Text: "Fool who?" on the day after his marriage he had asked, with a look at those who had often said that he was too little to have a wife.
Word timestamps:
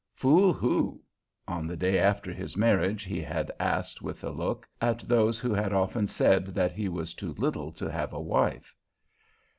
"Fool 0.15 0.51
who?" 0.51 0.99
on 1.47 1.67
the 1.67 1.77
day 1.77 1.99
after 1.99 2.33
his 2.33 2.57
marriage 2.57 3.03
he 3.03 3.21
had 3.21 3.51
asked, 3.59 4.01
with 4.01 4.23
a 4.23 4.31
look 4.31 4.67
at 4.81 5.01
those 5.01 5.39
who 5.39 5.53
had 5.53 5.73
often 5.73 6.07
said 6.07 6.47
that 6.55 6.71
he 6.71 6.89
was 6.89 7.13
too 7.13 7.33
little 7.37 7.71
to 7.73 7.85
have 7.91 8.11
a 8.11 8.19
wife. 8.19 8.73